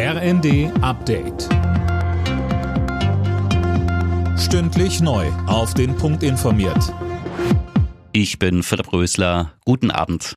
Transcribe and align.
RND 0.00 0.70
Update. 0.80 1.48
Stündlich 4.38 5.00
neu. 5.00 5.26
Auf 5.48 5.74
den 5.74 5.96
Punkt 5.96 6.22
informiert. 6.22 6.94
Ich 8.12 8.38
bin 8.38 8.62
Philipp 8.62 8.92
Rösler. 8.92 9.54
Guten 9.64 9.90
Abend. 9.90 10.34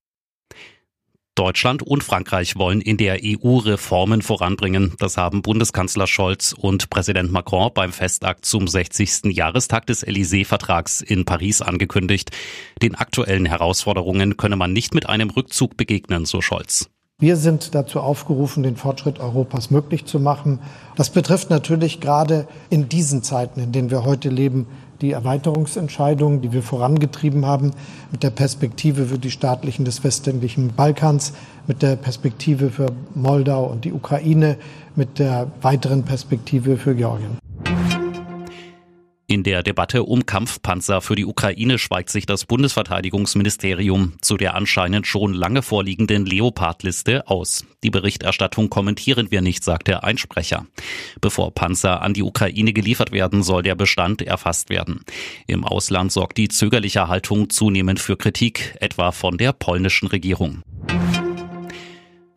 Deutschland 1.35 1.83
und 1.83 2.03
Frankreich 2.03 2.55
wollen 2.55 2.81
in 2.81 2.97
der 2.97 3.19
EU 3.23 3.57
Reformen 3.57 4.23
voranbringen. 4.23 4.95
Das 4.97 5.17
haben 5.17 5.43
Bundeskanzler 5.43 6.07
Scholz 6.07 6.55
und 6.57 6.89
Präsident 6.89 7.31
Macron 7.31 7.69
beim 7.71 7.93
Festakt 7.93 8.45
zum 8.45 8.67
60. 8.67 9.25
Jahrestag 9.25 9.85
des 9.85 10.03
Élysée-Vertrags 10.03 11.01
in 11.01 11.23
Paris 11.23 11.61
angekündigt. 11.61 12.31
Den 12.81 12.95
aktuellen 12.95 13.45
Herausforderungen 13.45 14.37
könne 14.37 14.55
man 14.55 14.73
nicht 14.73 14.95
mit 14.95 15.07
einem 15.07 15.29
Rückzug 15.29 15.77
begegnen, 15.77 16.25
so 16.25 16.41
Scholz. 16.41 16.89
Wir 17.21 17.37
sind 17.37 17.75
dazu 17.75 17.99
aufgerufen, 17.99 18.63
den 18.63 18.77
Fortschritt 18.77 19.19
Europas 19.19 19.69
möglich 19.69 20.07
zu 20.07 20.19
machen. 20.19 20.57
Das 20.95 21.11
betrifft 21.11 21.51
natürlich 21.51 21.99
gerade 21.99 22.47
in 22.71 22.89
diesen 22.89 23.21
Zeiten, 23.21 23.61
in 23.61 23.71
denen 23.71 23.91
wir 23.91 24.05
heute 24.05 24.29
leben, 24.29 24.65
die 25.01 25.11
Erweiterungsentscheidungen, 25.11 26.41
die 26.41 26.51
wir 26.51 26.63
vorangetrieben 26.63 27.45
haben, 27.45 27.73
mit 28.11 28.23
der 28.23 28.31
Perspektive 28.31 29.05
für 29.05 29.19
die 29.19 29.29
Staatlichen 29.29 29.85
des 29.85 30.03
westlichen 30.03 30.73
Balkans, 30.73 31.33
mit 31.67 31.83
der 31.83 31.95
Perspektive 31.95 32.71
für 32.71 32.87
Moldau 33.13 33.65
und 33.65 33.85
die 33.85 33.93
Ukraine, 33.93 34.57
mit 34.95 35.19
der 35.19 35.45
weiteren 35.61 36.01
Perspektive 36.01 36.77
für 36.77 36.95
Georgien. 36.95 37.37
In 39.31 39.43
der 39.43 39.63
Debatte 39.63 40.03
um 40.03 40.25
Kampfpanzer 40.25 40.99
für 40.99 41.15
die 41.15 41.23
Ukraine 41.23 41.79
schweigt 41.79 42.09
sich 42.09 42.25
das 42.25 42.43
Bundesverteidigungsministerium 42.43 44.15
zu 44.19 44.35
der 44.35 44.55
anscheinend 44.55 45.07
schon 45.07 45.33
lange 45.33 45.61
vorliegenden 45.61 46.25
Leopard-Liste 46.25 47.29
aus. 47.29 47.65
Die 47.81 47.91
Berichterstattung 47.91 48.69
kommentieren 48.69 49.31
wir 49.31 49.39
nicht, 49.39 49.63
sagt 49.63 49.87
der 49.87 50.03
Einsprecher. 50.03 50.65
Bevor 51.21 51.55
Panzer 51.55 52.01
an 52.01 52.13
die 52.13 52.23
Ukraine 52.23 52.73
geliefert 52.73 53.13
werden, 53.13 53.41
soll 53.41 53.63
der 53.63 53.75
Bestand 53.75 54.21
erfasst 54.21 54.69
werden. 54.69 55.05
Im 55.47 55.63
Ausland 55.63 56.11
sorgt 56.11 56.37
die 56.37 56.49
zögerliche 56.49 57.07
Haltung 57.07 57.49
zunehmend 57.49 58.01
für 58.01 58.17
Kritik, 58.17 58.75
etwa 58.81 59.13
von 59.13 59.37
der 59.37 59.53
polnischen 59.53 60.07
Regierung. 60.07 60.61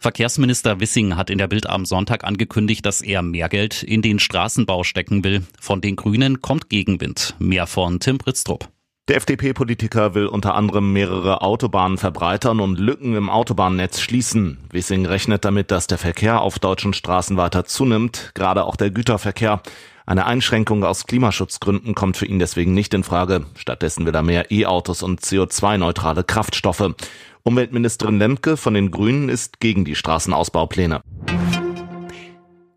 Verkehrsminister 0.05 0.81
Wissing 0.81 1.17
hat 1.17 1.31
in 1.31 1.39
der 1.39 1.49
Bild 1.49 1.67
am 1.67 1.87
Sonntag 1.87 2.25
angekündigt, 2.25 2.85
dass 2.85 3.01
er 3.01 3.23
mehr 3.23 3.49
Geld 3.49 3.83
in 3.83 4.03
den 4.03 4.19
Straßenbau 4.19 4.85
stecken 4.85 5.25
will. 5.25 5.45
Von 5.59 5.81
den 5.81 5.97
Grünen 5.97 6.43
kommt 6.43 6.69
Gegenwind. 6.69 7.35
Mehr 7.39 7.67
von 7.67 8.01
Tim 8.01 8.19
Britztrup. 8.19 8.69
Der 9.09 9.17
FDP-Politiker 9.17 10.15
will 10.15 10.27
unter 10.27 10.57
anderem 10.57 10.93
mehrere 10.93 11.41
Autobahnen 11.41 11.97
verbreitern 11.97 12.61
und 12.61 12.79
Lücken 12.79 13.17
im 13.17 13.31
Autobahnnetz 13.31 13.99
schließen. 14.01 14.59
Wissing 14.71 15.07
rechnet 15.07 15.47
damit, 15.47 15.71
dass 15.71 15.87
der 15.87 15.97
Verkehr 15.97 16.43
auf 16.43 16.59
deutschen 16.59 16.93
Straßen 16.93 17.39
weiter 17.39 17.65
zunimmt, 17.65 18.33
gerade 18.35 18.65
auch 18.65 18.77
der 18.77 18.91
Güterverkehr. 18.91 19.63
Eine 20.07 20.27
Einschränkung 20.27 20.85
aus 20.85 21.07
Klimaschutzgründen 21.07 21.95
kommt 21.95 22.19
für 22.19 22.27
ihn 22.27 22.39
deswegen 22.39 22.75
nicht 22.75 22.93
in 22.93 23.05
Frage. 23.05 23.47
Stattdessen 23.57 24.05
will 24.05 24.15
er 24.15 24.23
mehr 24.23 24.51
E-Autos 24.51 25.03
und 25.03 25.23
CO2-neutrale 25.23 26.25
Kraftstoffe. 26.25 26.95
Umweltministerin 27.43 28.19
Lemke 28.19 28.59
von 28.59 28.75
den 28.75 28.91
Grünen 28.91 29.31
ist 29.31 29.61
gegen 29.61 29.87
die 29.87 29.95
Straßenausbaupläne. 29.95 31.01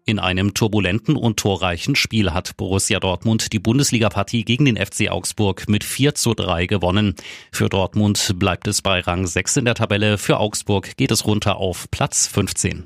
In 0.05 0.19
einem 0.19 0.53
turbulenten 0.53 1.17
und 1.17 1.37
torreichen 1.37 1.97
Spiel 1.97 2.31
hat 2.31 2.55
Borussia 2.55 3.01
Dortmund 3.01 3.51
die 3.51 3.59
Bundesliga-Partie 3.59 4.45
gegen 4.45 4.63
den 4.63 4.77
FC 4.77 5.09
Augsburg 5.09 5.67
mit 5.67 5.83
4 5.83 6.15
zu 6.15 6.33
3 6.33 6.65
gewonnen. 6.65 7.15
Für 7.51 7.67
Dortmund 7.67 8.35
bleibt 8.39 8.69
es 8.69 8.81
bei 8.81 9.01
Rang 9.01 9.27
6 9.27 9.57
in 9.57 9.65
der 9.65 9.75
Tabelle, 9.75 10.17
für 10.17 10.37
Augsburg 10.37 10.95
geht 10.95 11.11
es 11.11 11.25
runter 11.25 11.57
auf 11.57 11.91
Platz 11.91 12.25
15. 12.27 12.85